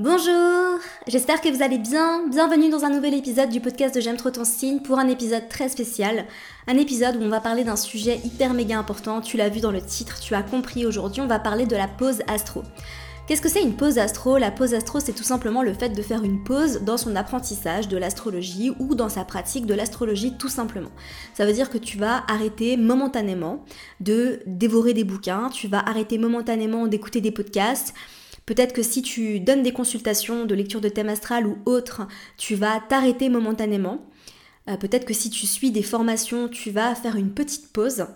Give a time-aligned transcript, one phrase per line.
[0.00, 2.26] Bonjour, j'espère que vous allez bien.
[2.26, 5.48] Bienvenue dans un nouvel épisode du podcast de J'aime trop ton signe pour un épisode
[5.48, 6.26] très spécial.
[6.66, 9.20] Un épisode où on va parler d'un sujet hyper méga important.
[9.20, 11.86] Tu l'as vu dans le titre, tu as compris aujourd'hui, on va parler de la
[11.86, 12.64] pause astro.
[13.28, 14.36] Qu'est-ce que c'est une pause astro?
[14.36, 17.86] La pause astro, c'est tout simplement le fait de faire une pause dans son apprentissage
[17.86, 20.90] de l'astrologie ou dans sa pratique de l'astrologie tout simplement.
[21.34, 23.64] Ça veut dire que tu vas arrêter momentanément
[24.00, 27.94] de dévorer des bouquins, tu vas arrêter momentanément d'écouter des podcasts,
[28.46, 32.02] Peut-être que si tu donnes des consultations de lecture de thème astral ou autre,
[32.36, 34.06] tu vas t'arrêter momentanément.
[34.68, 38.06] Euh, peut-être que si tu suis des formations, tu vas faire une petite pause.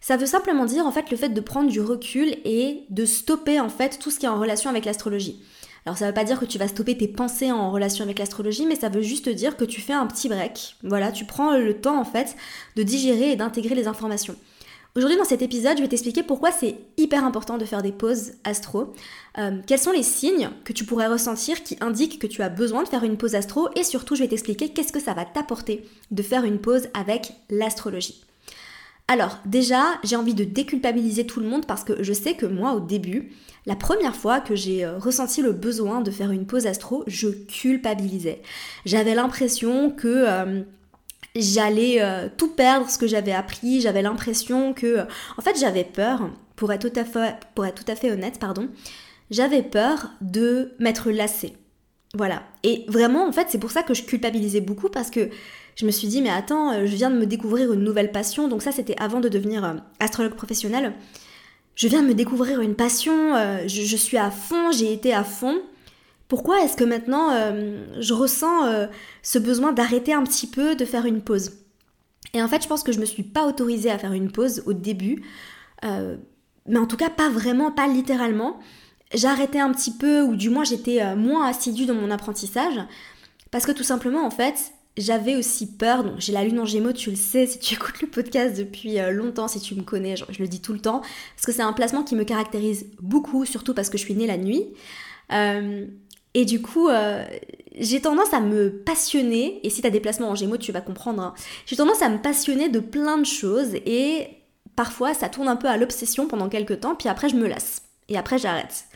[0.00, 3.60] Ça veut simplement dire en fait le fait de prendre du recul et de stopper
[3.60, 5.40] en fait tout ce qui est en relation avec l'astrologie.
[5.84, 8.66] Alors ça veut pas dire que tu vas stopper tes pensées en relation avec l'astrologie,
[8.66, 10.76] mais ça veut juste dire que tu fais un petit break.
[10.82, 12.36] Voilà, tu prends le temps en fait
[12.76, 14.36] de digérer et d'intégrer les informations.
[14.94, 18.32] Aujourd'hui dans cet épisode, je vais t'expliquer pourquoi c'est hyper important de faire des pauses
[18.44, 18.92] astro,
[19.38, 22.82] euh, quels sont les signes que tu pourrais ressentir qui indiquent que tu as besoin
[22.82, 23.70] de faire une pause astro?
[23.74, 27.32] Et surtout je vais t'expliquer qu'est-ce que ça va t'apporter de faire une pause avec
[27.48, 28.22] l'astrologie.
[29.08, 32.74] Alors déjà, j'ai envie de déculpabiliser tout le monde parce que je sais que moi
[32.74, 33.32] au début,
[33.64, 37.28] la première fois que j'ai euh, ressenti le besoin de faire une pause astro, je
[37.28, 38.42] culpabilisais.
[38.84, 40.26] J'avais l'impression que...
[40.28, 40.62] Euh,
[41.34, 45.00] j'allais euh, tout perdre ce que j'avais appris, j'avais l'impression que
[45.36, 48.38] en fait j'avais peur pour être tout à fait pour être tout à fait honnête,
[48.38, 48.68] pardon,
[49.30, 51.54] j'avais peur de m'être lassée.
[52.14, 52.42] Voilà.
[52.62, 55.30] Et vraiment en fait, c'est pour ça que je culpabilisais beaucoup parce que
[55.76, 58.48] je me suis dit mais attends, euh, je viens de me découvrir une nouvelle passion.
[58.48, 60.92] Donc ça c'était avant de devenir euh, astrologue professionnel.
[61.74, 63.34] Je viens de me découvrir une passion,
[63.66, 65.62] je suis à fond, j'ai été à fond
[66.32, 68.86] pourquoi est-ce que maintenant euh, je ressens euh,
[69.22, 71.58] ce besoin d'arrêter un petit peu, de faire une pause?
[72.32, 74.62] Et en fait, je pense que je me suis pas autorisée à faire une pause
[74.64, 75.22] au début,
[75.84, 76.16] euh,
[76.66, 78.60] mais en tout cas pas vraiment, pas littéralement.
[79.24, 82.80] Arrêté un petit peu, ou du moins j'étais moins assidue dans mon apprentissage,
[83.50, 86.94] parce que tout simplement, en fait, j'avais aussi peur, donc j'ai la lune en gémeaux,
[86.94, 90.38] tu le sais, si tu écoutes le podcast depuis longtemps, si tu me connais, je
[90.38, 91.02] le dis tout le temps,
[91.36, 94.26] parce que c'est un placement qui me caractérise beaucoup, surtout parce que je suis née
[94.26, 94.64] la nuit.
[96.34, 97.24] Et du coup, euh,
[97.78, 101.22] j'ai tendance à me passionner, et si t'as des placements en gémeaux, tu vas comprendre,
[101.22, 101.34] hein.
[101.66, 104.28] j'ai tendance à me passionner de plein de choses, et
[104.76, 107.82] parfois ça tourne un peu à l'obsession pendant quelques temps, puis après je me lasse,
[108.08, 108.86] et après j'arrête.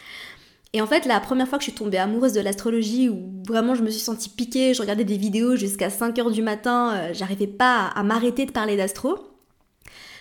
[0.72, 3.74] Et en fait, la première fois que je suis tombée amoureuse de l'astrologie, où vraiment
[3.74, 7.46] je me suis sentie piquée, je regardais des vidéos jusqu'à 5h du matin, euh, j'arrivais
[7.46, 9.18] pas à m'arrêter de parler d'astro,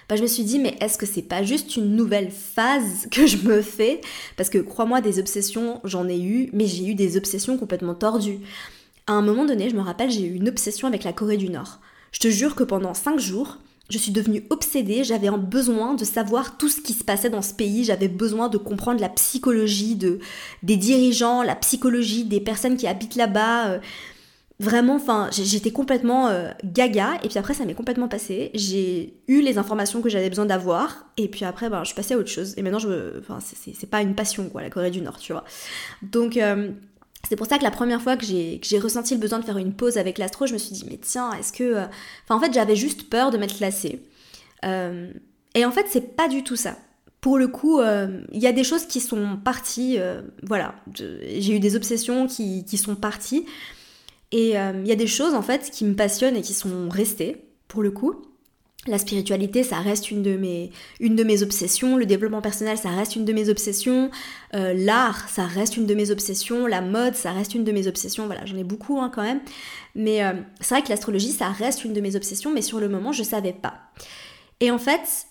[0.09, 3.27] bah, je me suis dit mais est-ce que c'est pas juste une nouvelle phase que
[3.27, 4.01] je me fais?
[4.37, 8.39] Parce que crois-moi, des obsessions, j'en ai eu, mais j'ai eu des obsessions complètement tordues.
[9.07, 11.49] À un moment donné, je me rappelle, j'ai eu une obsession avec la Corée du
[11.49, 11.79] Nord.
[12.11, 13.57] Je te jure que pendant 5 jours,
[13.89, 17.53] je suis devenue obsédée, j'avais besoin de savoir tout ce qui se passait dans ce
[17.53, 20.19] pays, j'avais besoin de comprendre la psychologie de,
[20.63, 23.79] des dirigeants, la psychologie des personnes qui habitent là-bas.
[24.57, 28.51] Vraiment, enfin, j'étais complètement euh, gaga, et puis après, ça m'est complètement passé.
[28.53, 32.13] J'ai eu les informations que j'avais besoin d'avoir, et puis après, ben, je suis passée
[32.13, 32.53] à autre chose.
[32.55, 35.43] Et maintenant, je, enfin, c'est pas une passion, quoi, la Corée du Nord, tu vois.
[36.01, 36.71] Donc, euh,
[37.27, 39.73] c'est pour ça que la première fois que j'ai ressenti le besoin de faire une
[39.73, 41.63] pause avec l'astro, je me suis dit, mais tiens, est-ce que.
[41.63, 41.85] Euh,
[42.23, 44.03] enfin, en fait, j'avais juste peur de m'être classée.
[44.63, 46.77] et en fait, c'est pas du tout ça
[47.21, 49.97] pour le coup, il y a des choses qui sont parties,
[50.43, 53.47] voilà, j'ai eu des obsessions qui, qui sont parties,
[54.35, 56.89] et euh, il y a des choses en fait qui me passionnent et qui sont
[56.89, 57.37] restées,
[57.69, 58.21] pour le coup.
[58.85, 61.95] La spiritualité, ça reste une de mes, obsessions.
[61.95, 64.11] Le développement personnel, ça reste une de mes obsessions.
[64.53, 66.67] Euh, l'art, ça reste une de mes obsessions.
[66.67, 68.25] La mode, ça reste une de mes obsessions.
[68.25, 69.39] Voilà, j'en ai beaucoup hein, quand même.
[69.95, 72.89] Mais euh, c'est vrai que l'astrologie, ça reste une de mes obsessions, mais sur le
[72.89, 73.75] moment, je savais pas.
[74.59, 75.27] Et en fait,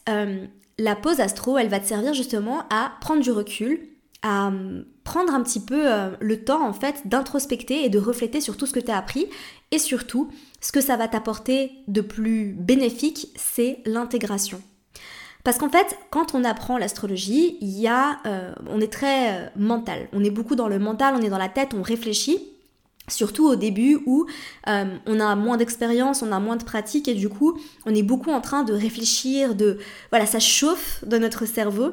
[0.78, 3.80] la pause astro, elle va te servir justement à prendre du recul,
[4.24, 8.40] à hum, prendre un petit peu euh, le temps en fait d'introspecter et de refléter
[8.40, 9.28] sur tout ce que tu as appris
[9.70, 10.30] et surtout
[10.60, 14.60] ce que ça va t'apporter de plus bénéfique, c'est l'intégration.
[15.44, 19.48] Parce qu'en fait, quand on apprend l'astrologie, il y a, euh, on est très euh,
[19.56, 22.38] mental, on est beaucoup dans le mental, on est dans la tête, on réfléchit.
[23.06, 24.24] Surtout au début où
[24.66, 28.30] on a moins d'expérience, on a moins de pratique et du coup on est beaucoup
[28.30, 29.76] en train de réfléchir, de
[30.08, 31.92] voilà ça chauffe dans notre cerveau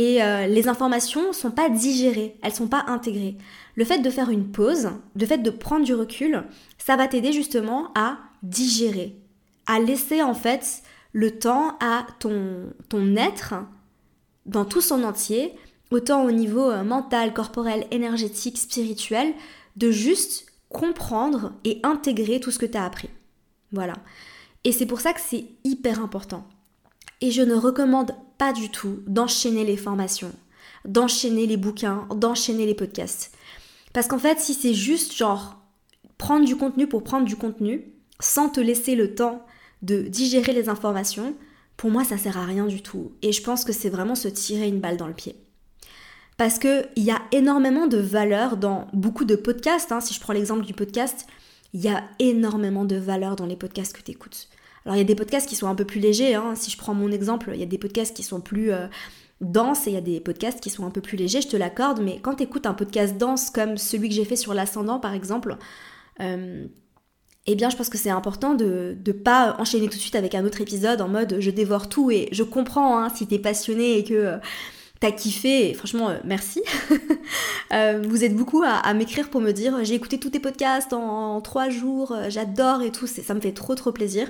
[0.00, 3.36] et euh, les informations sont pas digérées, elles sont pas intégrées.
[3.74, 6.42] Le fait de faire une pause, le fait de prendre du recul,
[6.78, 9.14] ça va t'aider justement à digérer,
[9.66, 10.82] à laisser en fait
[11.12, 13.56] le temps à ton, ton être
[14.46, 15.52] dans tout son entier,
[15.90, 19.34] autant au niveau euh, mental, corporel, énergétique, spirituel,
[19.76, 23.10] de juste comprendre et intégrer tout ce que tu as appris.
[23.70, 23.96] Voilà.
[24.64, 26.46] Et c'est pour ça que c'est hyper important.
[27.20, 30.32] Et je ne recommande pas du tout d'enchaîner les formations,
[30.86, 33.32] d'enchaîner les bouquins, d'enchaîner les podcasts.
[33.92, 35.58] Parce qu'en fait, si c'est juste genre
[36.16, 39.44] prendre du contenu pour prendre du contenu, sans te laisser le temps
[39.82, 41.36] de digérer les informations,
[41.76, 43.12] pour moi ça sert à rien du tout.
[43.20, 45.36] Et je pense que c'est vraiment se tirer une balle dans le pied.
[46.38, 49.92] Parce qu'il y a énormément de valeur dans beaucoup de podcasts.
[49.92, 50.00] Hein.
[50.00, 51.26] Si je prends l'exemple du podcast,
[51.74, 54.48] il y a énormément de valeur dans les podcasts que tu écoutes.
[54.84, 56.34] Alors il y a des podcasts qui sont un peu plus légers.
[56.34, 56.54] Hein.
[56.54, 58.86] Si je prends mon exemple, il y a des podcasts qui sont plus euh,
[59.40, 61.56] denses et il y a des podcasts qui sont un peu plus légers, je te
[61.56, 62.00] l'accorde.
[62.00, 65.14] Mais quand tu écoutes un podcast dense comme celui que j'ai fait sur l'ascendant par
[65.14, 65.56] exemple,
[66.20, 66.66] euh,
[67.46, 70.34] eh bien je pense que c'est important de ne pas enchaîner tout de suite avec
[70.34, 73.98] un autre épisode en mode je dévore tout et je comprends hein, si t'es passionné
[73.98, 74.36] et que euh,
[75.00, 76.62] t'as kiffé, et franchement euh, merci.
[77.72, 81.40] euh, vous êtes beaucoup à, m'écrire pour me dire j'ai écouté tous tes podcasts en,
[81.40, 84.28] trois jours, euh, j'adore et tout, ça me fait trop trop plaisir.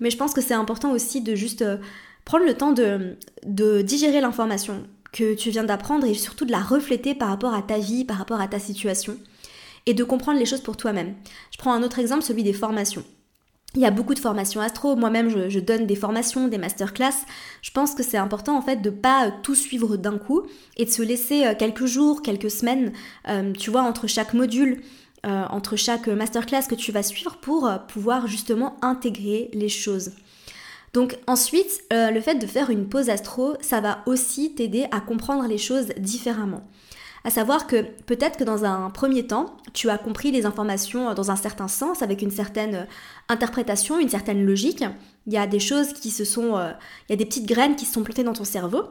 [0.00, 1.64] Mais je pense que c'est important aussi de juste
[2.24, 7.14] prendre le temps de digérer l'information que tu viens d'apprendre et surtout de la refléter
[7.14, 9.18] par rapport à ta vie, par rapport à ta situation
[9.86, 11.14] et de comprendre les choses pour toi-même.
[11.50, 13.04] Je prends un autre exemple, celui des formations.
[13.76, 17.14] Il y a beaucoup de formations astro, moi-même je, donne des formations, des masterclass.
[17.62, 20.42] Je pense que c'est important en fait de pas euh, tout suivre d'un coup
[20.76, 22.92] et de se laisser euh, quelques jours, quelques semaines,
[23.28, 24.82] euh, tu vois, entre chaque module,
[25.22, 30.12] entre chaque masterclass que tu vas suivre pour pouvoir justement intégrer les choses.
[30.94, 35.46] Donc ensuite, le fait de faire une pause astro, ça va aussi t'aider à comprendre
[35.46, 36.62] les choses différemment.
[37.24, 41.30] À savoir que peut-être que dans un premier temps, tu as compris les informations dans
[41.30, 42.84] un certain sens, avec une certaine euh,
[43.28, 44.84] interprétation, une certaine logique.
[45.26, 46.56] Il y a des choses qui se sont...
[46.56, 46.70] Euh,
[47.08, 48.84] il y a des petites graines qui se sont plantées dans ton cerveau.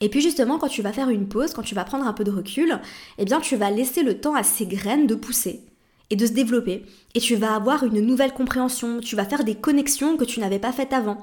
[0.00, 2.24] Et puis justement, quand tu vas faire une pause, quand tu vas prendre un peu
[2.24, 2.78] de recul,
[3.18, 5.64] eh bien tu vas laisser le temps à ces graines de pousser
[6.10, 6.84] et de se développer.
[7.14, 10.58] Et tu vas avoir une nouvelle compréhension, tu vas faire des connexions que tu n'avais
[10.58, 11.18] pas faites avant.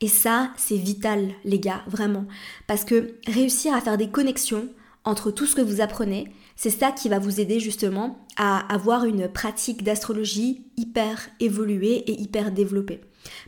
[0.00, 2.26] Et ça, c'est vital, les gars, vraiment.
[2.66, 4.68] Parce que réussir à faire des connexions,
[5.04, 9.04] entre tout ce que vous apprenez, c'est ça qui va vous aider justement à avoir
[9.04, 13.00] une pratique d'astrologie hyper évoluée et hyper développée.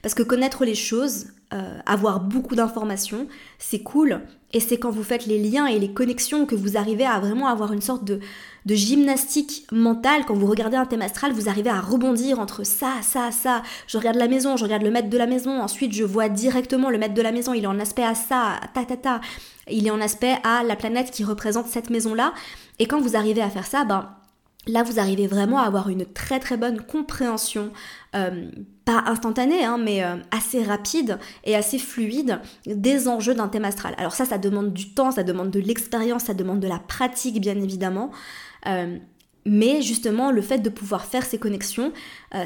[0.02, 3.26] Parce que connaître les choses, euh, avoir beaucoup d'informations,
[3.58, 4.20] c'est cool.
[4.54, 7.46] Et c'est quand vous faites les liens et les connexions que vous arrivez à vraiment
[7.46, 8.20] avoir une sorte de,
[8.66, 10.24] de gymnastique mentale.
[10.26, 13.62] Quand vous regardez un thème astral, vous arrivez à rebondir entre ça, ça, ça.
[13.86, 15.60] Je regarde la maison, je regarde le maître de la maison.
[15.60, 17.54] Ensuite, je vois directement le maître de la maison.
[17.54, 19.20] Il est en aspect à ça, ta, ta, ta.
[19.70, 22.32] Il est en aspect à la planète qui représente cette maison-là.
[22.78, 24.10] Et quand vous arrivez à faire ça, ben,
[24.66, 27.72] là vous arrivez vraiment à avoir une très très bonne compréhension,
[28.14, 28.50] euh,
[28.84, 33.94] pas instantanée, hein, mais euh, assez rapide et assez fluide des enjeux d'un thème astral.
[33.98, 37.40] Alors ça, ça demande du temps, ça demande de l'expérience, ça demande de la pratique
[37.40, 38.10] bien évidemment.
[38.66, 38.98] Euh,
[39.44, 41.92] mais justement, le fait de pouvoir faire ces connexions,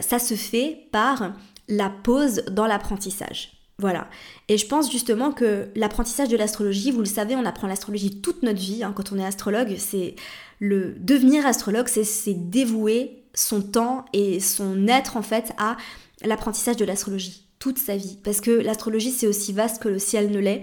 [0.00, 1.34] ça se fait par
[1.68, 3.55] la pause dans l'apprentissage.
[3.78, 4.08] Voilà.
[4.48, 8.42] Et je pense justement que l'apprentissage de l'astrologie, vous le savez, on apprend l'astrologie toute
[8.42, 8.82] notre vie.
[8.82, 10.14] Hein, quand on est astrologue, c'est
[10.60, 15.76] le devenir astrologue, c'est dévouer son temps et son être en fait à
[16.24, 18.18] l'apprentissage de l'astrologie toute sa vie.
[18.24, 20.62] Parce que l'astrologie, c'est aussi vaste que le ciel ne l'est.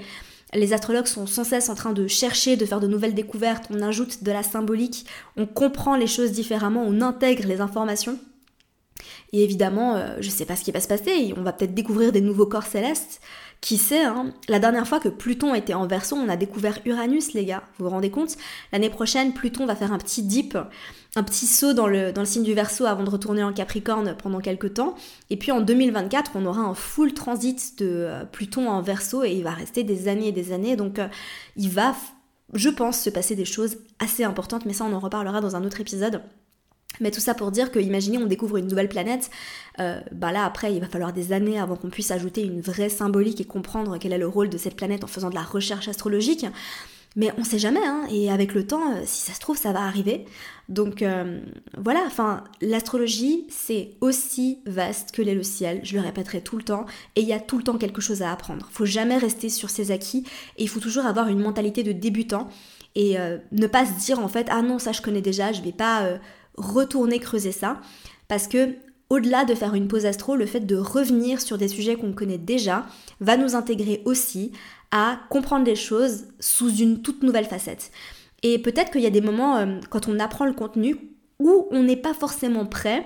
[0.56, 3.82] Les astrologues sont sans cesse en train de chercher, de faire de nouvelles découvertes, on
[3.82, 5.06] ajoute de la symbolique,
[5.36, 8.20] on comprend les choses différemment, on intègre les informations.
[9.34, 12.12] Et évidemment, euh, je sais pas ce qui va se passer, on va peut-être découvrir
[12.12, 13.20] des nouveaux corps célestes.
[13.64, 17.32] Qui sait, hein La dernière fois que Pluton était en verso, on a découvert Uranus,
[17.32, 17.64] les gars.
[17.78, 18.36] Vous vous rendez compte?
[18.74, 20.58] L'année prochaine, Pluton va faire un petit dip,
[21.16, 24.74] un petit saut dans le, signe du verso avant de retourner en Capricorne pendant quelques
[24.74, 24.96] temps.
[25.30, 29.32] Et puis en 2024, on aura un full transit de euh, Pluton en verso et
[29.32, 30.76] il va rester des années et des années.
[30.76, 31.08] Donc euh,
[31.56, 31.96] il va,
[32.54, 35.64] je pense, se passer des choses assez importantes, mais ça on en reparlera dans un
[35.64, 36.22] autre épisode.
[37.00, 39.30] Mais tout ça pour dire que, imaginez, on découvre une nouvelle planète,
[39.80, 42.90] euh, bah là après, il va falloir des années avant qu'on puisse ajouter une vraie
[42.90, 45.88] symbolique et comprendre quel est le rôle de cette planète en faisant de la recherche
[45.88, 46.46] astrologique.
[47.16, 49.72] Mais on sait jamais, hein, et avec le temps, euh, si ça se trouve, ça
[49.72, 50.26] va arriver.
[50.68, 51.42] Donc euh,
[51.78, 56.64] voilà, enfin, l'astrologie, c'est aussi vaste que l'est le ciel, je le répéterai tout le
[56.64, 56.86] temps,
[57.16, 58.68] et il y a tout le temps quelque chose à apprendre.
[58.72, 60.26] Faut jamais rester sur ses acquis,
[60.58, 62.50] et il faut toujours avoir une mentalité de débutant,
[62.96, 63.18] et
[63.52, 66.20] ne pas se dire en fait, ah non, ça je connais déjà, je vais pas
[66.58, 67.80] retourner creuser ça.
[68.28, 68.76] Parce que
[69.10, 72.38] au-delà de faire une pause astro, le fait de revenir sur des sujets qu'on connaît
[72.38, 72.86] déjà
[73.20, 74.52] va nous intégrer aussi
[74.92, 77.92] à comprendre les choses sous une toute nouvelle facette.
[78.42, 80.98] Et peut-être qu'il y a des moments euh, quand on apprend le contenu
[81.40, 83.06] où on n'est pas forcément prêt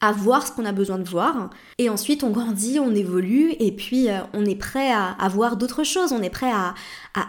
[0.00, 1.50] à voir ce qu'on a besoin de voir.
[1.78, 5.84] Et ensuite, on grandit, on évolue, et puis euh, on est prêt à, voir d'autres
[5.84, 6.74] choses, on est prêt à,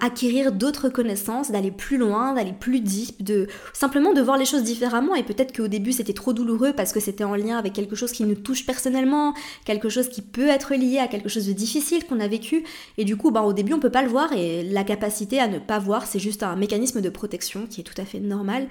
[0.01, 4.63] acquérir d'autres connaissances, d'aller plus loin, d'aller plus deep, de simplement de voir les choses
[4.63, 5.15] différemment.
[5.15, 8.11] Et peut-être qu'au début, c'était trop douloureux parce que c'était en lien avec quelque chose
[8.11, 9.33] qui nous touche personnellement,
[9.63, 12.65] quelque chose qui peut être lié à quelque chose de difficile qu'on a vécu.
[12.97, 15.47] Et du coup, bah, au début, on peut pas le voir, et la capacité à
[15.47, 18.67] ne pas voir, c'est juste un mécanisme de protection qui est tout à fait normal.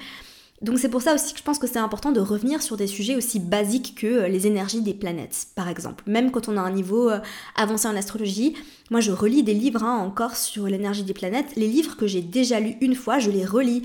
[0.62, 2.86] Donc c'est pour ça aussi que je pense que c'est important de revenir sur des
[2.86, 6.04] sujets aussi basiques que euh, les énergies des planètes, par exemple.
[6.06, 7.18] Même quand on a un niveau euh,
[7.56, 8.54] avancé en astrologie,
[8.90, 11.54] moi je relis des livres hein, encore sur l'énergie des planètes.
[11.56, 13.82] Les livres que j'ai déjà lus une fois, je les relis.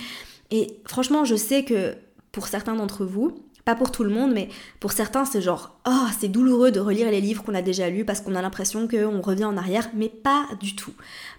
[0.50, 1.96] Et franchement, je sais que
[2.32, 4.50] pour certains d'entre vous, pas pour tout le monde, mais
[4.80, 8.06] pour certains, c'est genre, oh, c'est douloureux de relire les livres qu'on a déjà lus
[8.06, 10.94] parce qu'on a l'impression qu'on revient en arrière, mais pas du tout.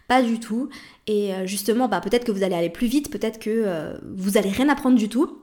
[0.09, 0.69] Pas du tout.
[1.07, 4.37] Et euh, justement, bah, peut-être que vous allez aller plus vite, peut-être que euh, vous
[4.37, 5.39] allez rien apprendre du tout,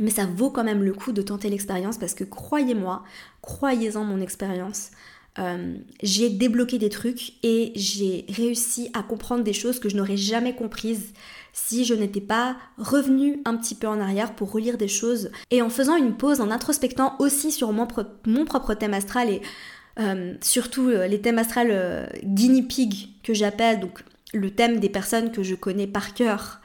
[0.00, 3.04] mais ça vaut quand même le coup de tenter l'expérience parce que croyez-moi,
[3.40, 4.90] croyez-en mon expérience,
[5.38, 10.16] euh, j'ai débloqué des trucs et j'ai réussi à comprendre des choses que je n'aurais
[10.16, 11.12] jamais comprises
[11.58, 15.62] si je n'étais pas revenue un petit peu en arrière pour relire des choses et
[15.62, 19.40] en faisant une pause, en introspectant aussi sur mon, propre thème astral et
[19.98, 25.32] euh, surtout euh, les thèmes astrales guinea pig que j'appelle, donc le thème des personnes
[25.32, 26.60] que je connais par cœur.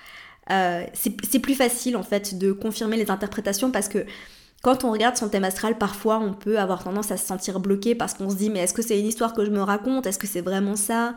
[0.94, 4.06] c'est plus facile en fait de confirmer les interprétations parce que
[4.62, 7.96] quand on regarde son thème astral, parfois on peut avoir tendance à se sentir bloqué
[7.96, 10.06] parce qu'on se dit mais est-ce que c'est une histoire que je me raconte?
[10.06, 11.16] Est-ce que c'est vraiment ça?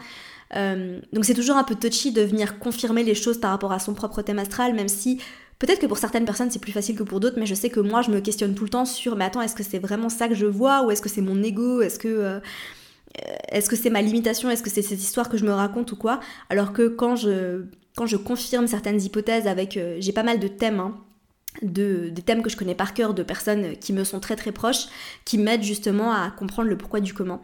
[0.56, 3.78] Euh, Donc c'est toujours un peu touchy de venir confirmer les choses par rapport à
[3.78, 5.20] son propre thème astral, même si
[5.58, 7.80] peut-être que pour certaines personnes c'est plus facile que pour d'autres, mais je sais que
[7.80, 10.28] moi je me questionne tout le temps sur mais attends est-ce que c'est vraiment ça
[10.28, 12.40] que je vois ou est-ce que c'est mon ego Est-ce que euh,
[13.48, 15.96] est-ce que c'est ma limitation Est-ce que c'est cette histoire que je me raconte ou
[15.96, 16.20] quoi?
[16.50, 17.64] Alors que quand je
[17.96, 20.96] quand je confirme certaines hypothèses avec euh, j'ai pas mal de thèmes hein,
[21.62, 24.52] de, des thèmes que je connais par cœur, de personnes qui me sont très très
[24.52, 24.86] proches,
[25.24, 27.40] qui m'aident justement à comprendre le pourquoi du comment.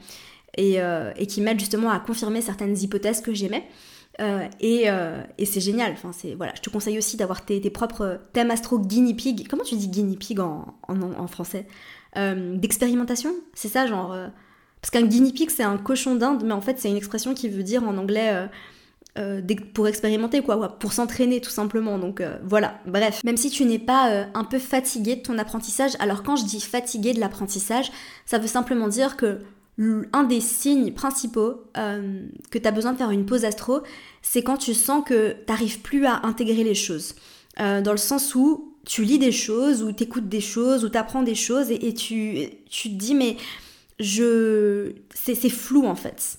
[0.57, 3.67] Et, euh, qui m'aident justement à confirmer certaines hypothèses que j'aimais.
[4.21, 5.93] Euh, euh, et, c'est génial.
[5.93, 6.53] Enfin, voilà.
[6.57, 9.47] Je te conseille aussi d'avoir tes, propres thèmes astro guinea pig.
[9.49, 11.67] Comment tu dis guinea pig en, français?
[12.17, 14.17] D'expérimentation C'est ça, genre.
[14.81, 17.49] parce qu'un guinea pig, c'est un cochon d'Inde, mais en fait, c'est une expression qui
[17.49, 18.49] veut dire en anglais
[19.75, 21.99] pour expérimenter quoi, pour s'entraîner tout simplement.
[21.99, 23.23] Donc voilà, bref.
[23.25, 26.61] Même si tu n'es pas un peu fatigué de ton apprentissage, alors quand je dis
[26.61, 27.93] fatigué de l'apprentissage,
[28.27, 29.41] ça veut simplement dire que
[30.13, 33.81] un des signes principaux que tu as besoin de faire une pause astro,
[34.21, 37.15] c'est quand tu sens que tu n'arrives plus à intégrer les choses.
[37.57, 40.99] dans le sens où tu lis des choses, ou tu écoutes des choses, ou tu
[40.99, 43.37] apprends des choses, et, tu, tu te dis mais
[43.99, 46.39] je c'est flou en fait.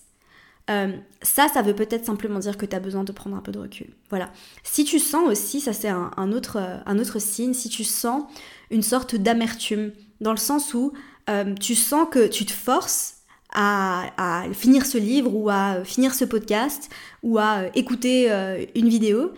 [0.70, 3.52] Euh, ça, ça veut peut-être simplement dire que tu as besoin de prendre un peu
[3.52, 3.88] de recul.
[4.10, 4.32] Voilà.
[4.64, 8.24] Si tu sens aussi, ça c'est un, autre, un autre signe, si tu sens
[8.70, 10.94] une sorte d'amertume, dans le sens où
[11.30, 13.16] euh, tu sens que tu te forces
[13.54, 16.90] à, finir ce livre ou à finir ce podcast
[17.24, 19.32] ou à écouter euh, une vidéo,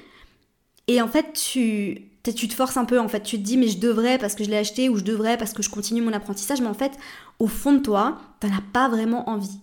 [0.87, 3.67] et en fait tu, tu te forces un peu, en fait tu te dis mais
[3.67, 6.13] je devrais parce que je l'ai acheté ou je devrais parce que je continue mon
[6.13, 6.93] apprentissage, mais en fait
[7.39, 9.59] au fond de toi, tu n'en as pas vraiment envie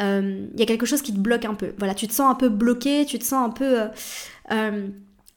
[0.00, 1.74] il euh, y a quelque chose qui te bloque un peu.
[1.78, 3.80] Voilà, tu te sens un peu bloqué, tu te sens un peu...
[3.80, 3.86] Euh,
[4.50, 4.88] euh,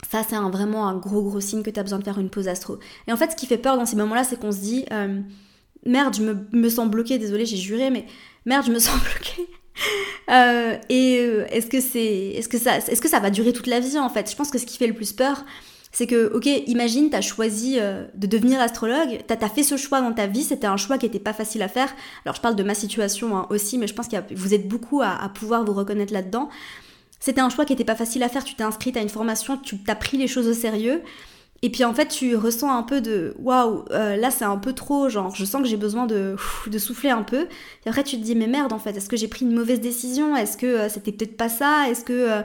[0.09, 2.47] ça, c'est vraiment un gros gros signe que tu as besoin de faire une pause
[2.47, 2.79] astro.
[3.07, 4.85] Et en fait, ce qui fait peur dans ces moments-là, c'est qu'on se dit
[5.85, 6.21] merde, je
[6.57, 8.05] me, sens bloqué, désolé, j'ai juré, mais
[8.45, 9.47] merde, je me sens bloqué.
[10.89, 11.15] et
[11.51, 14.09] est-ce que c'est, est-ce que ça, est-ce que ça va durer toute la vie en
[14.09, 14.29] fait?
[14.29, 15.43] Je pense que ce qui fait le plus peur,
[15.93, 19.77] c'est que, ok, imagine, tu as choisi euh, de devenir astrologue, tu as, fait ce
[19.77, 21.93] choix dans ta vie, c'était un choix qui n'était pas facile à faire.
[22.25, 25.03] Alors je parle de ma situation hein, aussi, mais je pense que vous êtes beaucoup
[25.03, 26.49] à, pouvoir vous reconnaître là-dedans.
[27.19, 29.55] C'était un choix qui n'était pas facile à faire, tu t'es inscrite à une formation,
[29.55, 31.03] tu t'as pris les choses au sérieux.
[31.63, 34.73] Et puis en fait, tu ressens un peu de waouh, euh, là c'est un peu
[34.73, 36.35] trop, genre je sens que j'ai besoin de,
[36.67, 37.47] de souffler un peu.
[37.85, 39.79] Et après, tu te dis, mais merde en fait, est-ce que j'ai pris une mauvaise
[39.79, 40.35] décision?
[40.35, 41.89] Est-ce que euh, c'était peut-être pas ça?
[41.89, 42.41] Est-ce que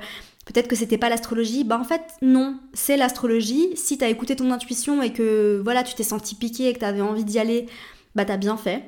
[0.47, 1.65] peut-être que c'était pas l'astrologie?
[1.65, 3.71] Bah en fait, non, c'est l'astrologie.
[3.75, 7.01] Si t'as écouté ton intuition et que voilà, tu t'es senti piqué et que t'avais
[7.01, 7.67] envie d'y aller,
[8.15, 8.85] bah t'as bien fait.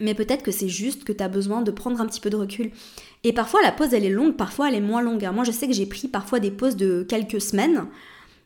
[0.00, 2.70] Mais peut-être que c'est juste que t'as besoin de prendre un petit peu de recul.
[3.24, 5.26] Et parfois la pause elle est longue, parfois elle est moins longue.
[5.32, 7.86] Moi je sais que j'ai pris parfois des pauses de quelques semaines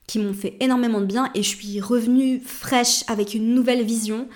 [0.07, 4.29] qui m'ont fait énormément de bien et je suis revenue fraîche avec une nouvelle vision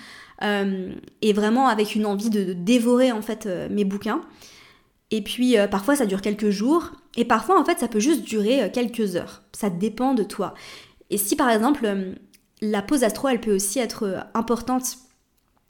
[0.42, 4.22] euh, et vraiment avec une envie de, dévorer en fait euh, mes bouquins.
[5.10, 8.22] Et puis euh, parfois ça dure quelques jours, et parfois en fait ça peut juste
[8.22, 9.42] durer quelques heures.
[9.52, 10.54] Ça dépend de toi.
[11.10, 11.88] Et si par exemple
[12.62, 14.96] la pause astro elle peut aussi être importante.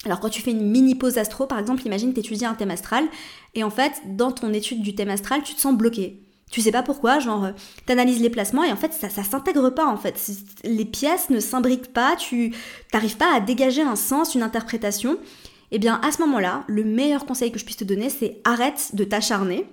[0.06, 3.04] Alors quand tu fais une mini pause astro, par exemple, imagine t'étudies un thème astral,
[3.54, 6.22] et en fait dans ton étude du thème astral tu te sens bloqué.
[6.50, 7.50] Tu sais pas pourquoi, genre
[7.86, 10.20] t'analyses les placements et en fait ça, ça s'intègre pas en fait.
[10.64, 12.52] Les pièces ne s'imbriquent pas, tu
[12.90, 15.16] t'arrives pas à dégager un sens, une interprétation.
[15.70, 18.90] Eh bien, à ce moment-là, le meilleur conseil que je puisse te donner, c'est arrête
[18.94, 19.64] de t'acharner,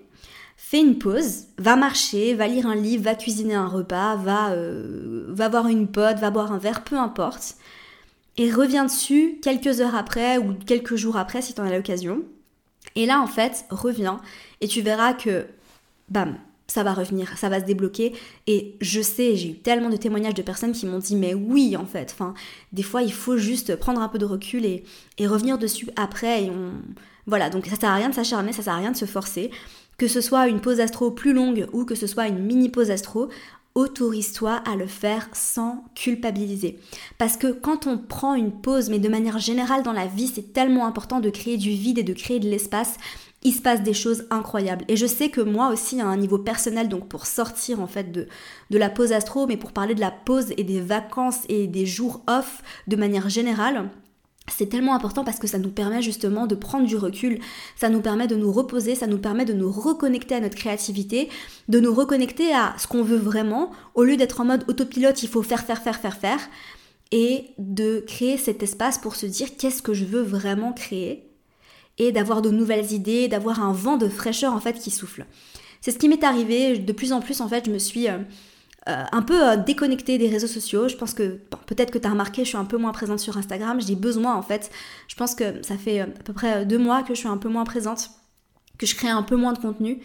[0.55, 5.25] fais une pause, va marcher, va lire un livre, va cuisiner un repas, va, euh,
[5.29, 7.55] va voir une pote, va boire un verre, peu importe,
[8.38, 12.22] et reviens dessus quelques heures après ou quelques jours après si tu as l'occasion.
[12.96, 14.22] Et là, en fait, reviens
[14.62, 15.48] et tu verras que,
[16.10, 18.13] bam, ça va revenir, ça va se débloquer.
[18.45, 21.77] Et je sais, j'ai eu tellement de témoignages de personnes qui m'ont dit, mais oui,
[21.77, 22.33] en fait, enfin,
[22.74, 24.83] des fois, il faut juste prendre un peu de recul et,
[25.25, 26.51] revenir dessus après.
[27.25, 29.51] Voilà, donc ça sert à rien de s'acharner, ça sert à rien de se forcer.
[29.97, 32.91] Que ce soit une pause astro plus longue ou que ce soit une mini pause
[32.91, 33.29] astro,
[33.77, 36.79] autorise-toi à le faire sans culpabiliser.
[37.19, 40.51] Parce que quand on prend une pause, mais de manière générale dans la vie, c'est
[40.51, 42.97] tellement important de créer du vide et de créer de l'espace.
[43.44, 44.84] Il se passe des choses incroyables.
[44.88, 48.12] Et je sais que moi aussi, à un niveau personnel, donc pour sortir en fait
[48.12, 48.27] de,
[48.72, 51.86] de la pause astro, mais pour parler de la pause et des vacances et des
[51.86, 53.89] jours off de manière générale,
[54.50, 57.39] c'est tellement important parce que ça nous permet justement de prendre du recul,
[57.75, 61.29] ça nous permet de nous reposer, ça nous permet de nous reconnecter à notre créativité,
[61.67, 65.29] de nous reconnecter à ce qu'on veut vraiment, au lieu d'être en mode autopilote, il
[65.29, 66.39] faut faire, faire, faire, faire, faire,
[67.12, 71.26] et de créer cet espace pour se dire qu'est-ce que je veux vraiment créer,
[71.97, 75.25] et d'avoir de nouvelles idées, d'avoir un vent de fraîcheur en fait qui souffle.
[75.81, 78.09] C'est ce qui m'est arrivé, de plus en plus en fait je me suis...
[78.09, 78.19] Euh,
[78.89, 80.87] euh, un peu euh, déconnectée des réseaux sociaux.
[80.87, 83.35] Je pense que peut-être que tu as remarqué, je suis un peu moins présente sur
[83.35, 83.81] Instagram.
[83.81, 84.71] J'ai besoin en fait.
[85.09, 87.49] Je pense que ça fait à peu près deux mois que je suis un peu
[87.49, 88.09] moins présente,
[88.77, 89.99] que je crée un peu moins de contenu.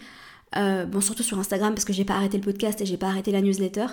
[0.53, 3.31] bon, surtout sur Instagram parce que j'ai pas arrêté le podcast et j'ai pas arrêté
[3.31, 3.85] la newsletter.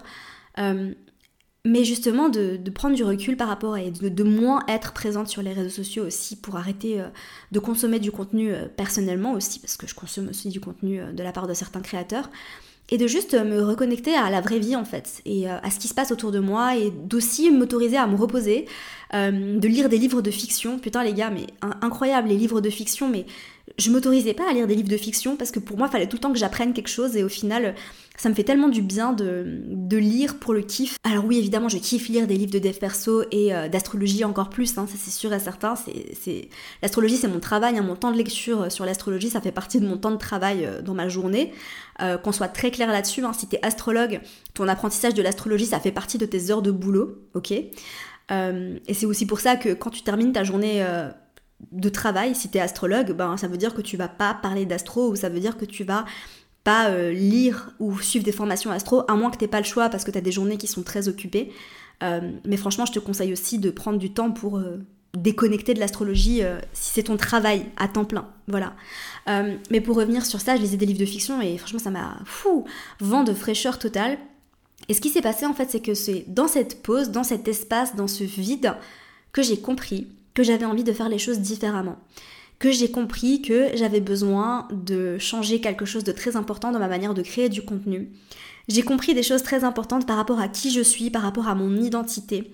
[1.65, 5.43] Mais justement de, prendre du recul par rapport à de, de, moins être présente sur
[5.43, 7.03] les réseaux sociaux aussi pour arrêter
[7.53, 11.33] de consommer du contenu personnellement aussi parce que je consomme aussi du contenu de la
[11.33, 12.31] part de certains créateurs
[12.91, 15.79] et de juste me reconnecter à la vraie vie en fait et euh, à ce
[15.79, 18.67] qui se passe autour de moi et d'aussi m'autoriser à me reposer,
[19.15, 20.79] euh, de lire des livres de fiction.
[20.79, 21.47] Putain les gars, mais
[21.83, 23.27] incroyable les livres de fiction, mais
[23.79, 26.09] je m'autorisais pas à lire des livres de fiction parce que pour moi il fallait
[26.09, 27.75] tout le temps que j'apprenne quelque chose et au final
[28.17, 30.97] ça me fait tellement du bien de, lire pour le kiff.
[31.05, 34.51] Alors oui évidemment je kiffe lire des livres de dev perso et euh, d'astrologie encore
[34.51, 35.75] plus, hein, ça c'est sûr et certain.
[35.77, 36.49] C'est,
[36.83, 39.87] L'astrologie c'est mon travail, hein, mon temps de lecture sur l'astrologie ça fait partie de
[39.87, 41.53] mon temps de travail dans ma journée.
[42.03, 44.21] Euh, qu'on soit très clair là-dessus, hein, si t'es astrologue,
[44.55, 47.53] ton apprentissage de l'astrologie, ça fait partie de tes heures de boulot, ok?
[48.31, 51.11] Euh, Et c'est aussi pour ça que quand tu termines ta journée euh,
[51.73, 55.11] de travail, si t'es astrologue, ben, ça veut dire que tu vas pas parler d'astro
[55.11, 56.05] ou ça veut dire que tu vas
[56.65, 60.05] pas lire ou suivre des formations astro, à moins que t'aies pas le choix parce
[60.05, 61.53] que t'as des journées qui sont très occupées.
[62.03, 64.61] mais franchement, je te conseille aussi de prendre du temps pour
[65.17, 68.29] déconnecter de l'astrologie euh, si c'est ton travail à temps plein.
[68.47, 68.75] Voilà.
[69.29, 71.91] Euh, mais pour revenir sur ça, je lisais des livres de fiction et franchement, ça
[71.91, 72.65] m'a fou,
[73.01, 74.19] vent de fraîcheur totale.
[74.89, 77.49] Et ce qui s'est passé en fait, c'est que c'est dans cette pause, dans cet
[77.49, 78.75] espace, dans ce vide,
[79.33, 80.09] que j'ai compris
[80.41, 81.99] que j'avais envie de faire les choses différemment.
[82.59, 86.89] Que j'ai compris que j'avais besoin de changer quelque chose de très important dans ma
[86.89, 88.11] manière de créer du contenu.
[88.69, 91.55] J'ai compris des choses très importantes par rapport à qui je suis, par rapport à
[91.55, 92.53] mon identité.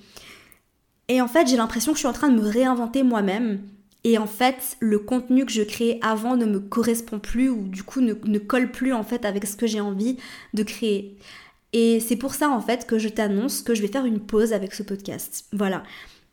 [1.09, 3.61] Et en fait, j'ai l'impression que je suis en train de me réinventer moi-même.
[4.03, 7.85] Et en fait, le contenu que je créais avant ne me correspond plus ou du
[7.85, 10.17] coup ne, colle plus en fait avec ce que j'ai envie
[10.55, 11.17] de créer.
[11.73, 14.53] Et c'est pour ça en fait que je t'annonce que je vais faire une pause
[14.53, 15.47] avec ce podcast.
[15.53, 15.85] Voilà.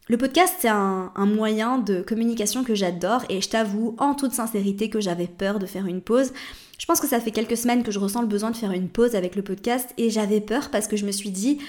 [0.10, 4.34] Le podcast, c'est un, un, moyen de communication que j'adore et je t'avoue en toute
[4.34, 6.34] sincérité que j'avais peur de faire une pause.
[6.78, 8.89] Je pense que ça fait quelques semaines que je ressens le besoin de faire une
[8.89, 11.60] pause avec le podcast et j'avais peur parce que je me suis dit,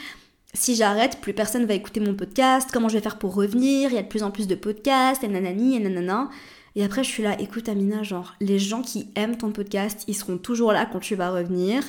[0.55, 3.95] si j'arrête, plus personne va écouter mon podcast, comment je vais faire pour revenir, il
[3.95, 6.31] y a de plus en plus de podcasts, et nanani, et nanana.
[6.77, 10.15] Et après, je suis là, écoute Amina, genre, les gens qui aiment ton podcast, ils
[10.15, 11.83] seront toujours là quand tu vas revenir.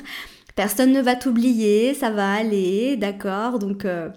[0.54, 4.08] Personne ne va t'oublier, ça va aller, d'accord Donc, euh,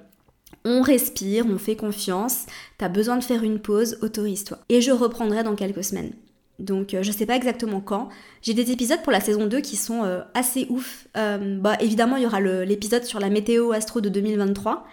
[0.70, 2.46] on respire, on fait confiance.
[2.78, 4.60] T'as besoin de faire une pause, autorise-toi.
[4.70, 6.14] Et je reprendrai dans quelques semaines.
[6.60, 8.10] Donc euh, je sais pas exactement quand.
[8.42, 11.08] J'ai des épisodes pour la saison 2 qui sont euh, assez ouf.
[11.18, 14.86] Euh, bah évidemment il y aura l'épisode sur la météo astro de 2023.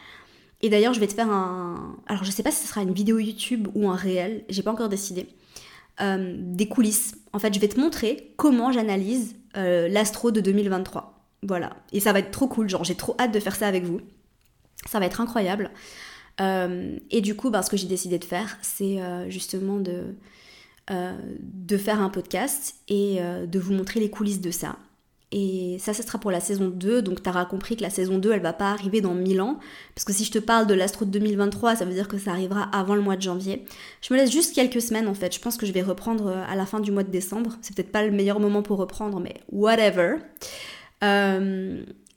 [0.62, 1.96] Et d'ailleurs je vais te faire un...
[2.06, 4.72] Alors je sais pas si ce sera une vidéo YouTube ou un réel, j'ai pas
[4.72, 5.26] encore décidé.
[6.00, 7.16] des coulisses.
[7.32, 11.12] En fait je vais te montrer comment j'analyse l'astro de 2023.
[11.42, 11.76] Voilà.
[11.92, 14.00] Et ça va être trop cool, genre j'ai trop hâte de faire ça avec vous.
[14.86, 15.70] Ça va être incroyable.
[16.38, 20.14] et du coup, ben, ce que j'ai décidé de faire, c'est justement de
[20.92, 24.76] euh, de faire un podcast et euh, de vous montrer les coulisses de ça.
[25.32, 27.02] Et ça, ce sera pour la saison 2.
[27.02, 29.58] Donc, tu compris que la saison 2, elle va pas arriver dans 1000 ans.
[29.96, 32.30] Parce que si je te parle de l'Astro de 2023, ça veut dire que ça
[32.30, 33.64] arrivera avant le mois de janvier.
[34.00, 35.34] Je me laisse juste quelques semaines en fait.
[35.34, 37.56] Je pense que je vais reprendre euh, à la fin du mois de décembre.
[37.62, 40.18] C'est peut-être pas le meilleur moment pour reprendre, mais whatever.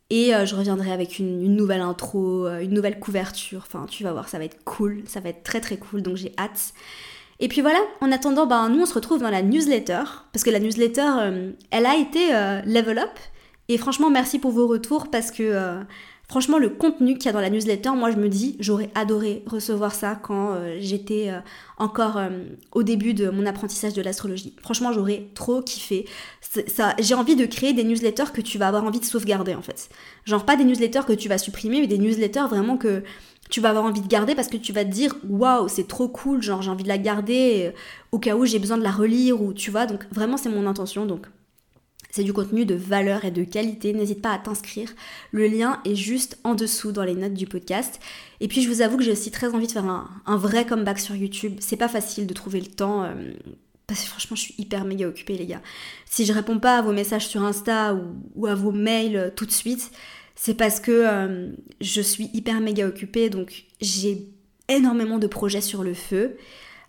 [0.10, 3.64] Et je reviendrai avec une, nouvelle intro, une nouvelle couverture.
[3.66, 5.04] Enfin, tu vas voir, ça va être cool.
[5.06, 6.02] Ça va être très très cool.
[6.02, 6.74] Donc, j'ai hâte.
[7.40, 10.50] Et puis voilà, en attendant, ben, nous on se retrouve dans la newsletter, parce que
[10.50, 13.18] la newsletter, euh, elle a été euh, level up.
[13.70, 15.80] Et franchement, merci pour vos retours, parce que, euh,
[16.30, 19.42] Franchement, le contenu qu'il y a dans la newsletter, moi je me dis, j'aurais adoré
[19.48, 21.40] recevoir ça quand euh, j'étais euh,
[21.80, 22.30] encore euh,
[22.72, 24.54] au début de mon apprentissage de l'astrologie.
[24.62, 26.08] Franchement, j'aurais trop kiffé.
[26.68, 29.64] Ça, j'ai envie de créer des newsletters que tu vas avoir envie de sauvegarder en
[29.64, 29.90] fait.
[30.26, 33.02] Genre pas des newsletters que tu vas supprimer, mais des newsletters vraiment que
[33.50, 36.08] tu vas avoir envie de garder parce que tu vas te dire waouh c'est trop
[36.08, 37.74] cool genre j'ai envie de la garder
[38.12, 40.68] au cas où j'ai besoin de la relire ou tu vois donc vraiment c'est mon
[40.68, 41.26] intention donc
[42.12, 44.90] c'est du contenu de valeur et de qualité, n'hésite pas à t'inscrire.
[45.32, 48.00] Le lien est juste en dessous dans les notes du podcast.
[48.40, 51.00] Et puis je vous avoue que j'ai aussi très envie de faire un, vrai comeback
[51.00, 51.58] sur YouTube.
[51.60, 53.04] C'est pas facile de trouver le temps.
[53.04, 53.14] Euh,
[53.86, 55.62] parce que franchement, je suis hyper méga occupée, les gars.
[56.06, 57.98] Si je réponds pas à vos messages sur Insta
[58.36, 59.92] ou, à vos mails euh, tout de suite,
[60.36, 63.30] c'est parce que euh, je suis hyper méga occupée.
[63.30, 64.28] Donc j'ai
[64.68, 66.38] énormément de projets sur le feu.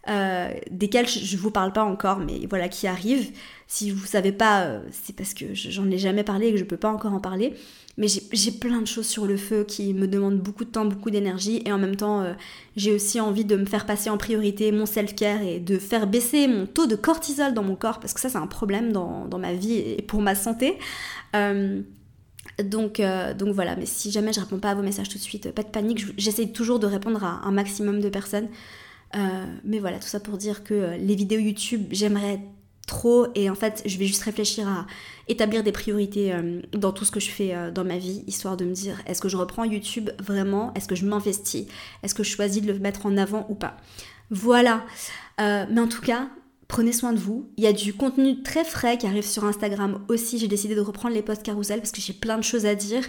[0.06, 3.30] Desquels je ne vous parle pas encore, mais voilà, qui arrivent.
[3.72, 6.64] Si vous savez pas, euh, c'est parce que j'en ai jamais parlé et que je
[6.64, 7.54] peux pas encore en parler.
[7.98, 11.08] Mais j'ai plein de choses sur le feu qui me demandent beaucoup de temps, beaucoup
[11.08, 11.62] d'énergie.
[11.64, 12.32] Et en même temps, euh,
[12.74, 16.48] j'ai aussi envie de me faire passer en priorité mon self-care et de faire baisser
[16.48, 18.00] mon taux de cortisol dans mon corps.
[18.00, 20.76] Parce que ça, c'est un problème dans, ma vie et pour ma santé.
[21.36, 21.80] Euh,
[22.64, 23.00] donc,
[23.54, 25.68] voilà, mais si jamais je réponds pas à vos messages tout de suite, pas de
[25.68, 28.48] panique, j'essaie toujours de répondre à un maximum de personnes.
[29.14, 32.40] Mais voilà, tout ça pour dire que les vidéos YouTube, j'aimerais
[32.90, 34.86] trop et en fait je vais juste réfléchir à
[35.28, 38.56] établir des priorités euh, dans tout ce que je fais euh, dans ma vie histoire
[38.56, 40.74] de me dire est-ce que je reprends YouTube vraiment?
[40.74, 41.66] Est-ce que je m'investis?
[42.02, 43.76] Est-ce que je choisis de le mettre en avant ou pas?
[44.30, 44.84] Voilà.
[45.40, 46.28] Euh, mais en tout cas
[46.66, 47.48] prenez soin de vous.
[47.56, 50.38] Il y a du contenu très frais qui arrive sur Instagram aussi.
[50.38, 53.02] J'ai décidé de reprendre les posts carousel parce que j'ai plein de choses à dire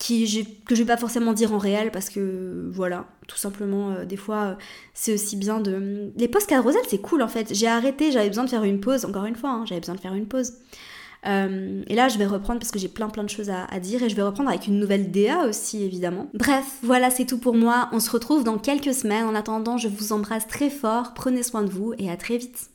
[0.00, 4.16] que je vais pas forcément dire en réel parce que voilà, tout simplement, euh, des
[4.16, 4.54] fois, euh,
[4.94, 6.10] c'est aussi bien de.
[6.16, 7.54] Les pauses carousel, c'est cool en fait.
[7.54, 10.00] J'ai arrêté, j'avais besoin de faire une pause, encore une fois, hein, j'avais besoin de
[10.00, 10.54] faire une pause.
[11.26, 13.78] Euh, et là, je vais reprendre parce que j'ai plein plein de choses à, à,
[13.78, 16.28] dire et je vais reprendre avec une nouvelle DA aussi, évidemment.
[16.32, 17.90] Bref, voilà, c'est tout pour moi.
[17.92, 19.26] On se retrouve dans quelques semaines.
[19.26, 22.68] En attendant, je vous embrasse très fort, prenez soin de vous et à très vite.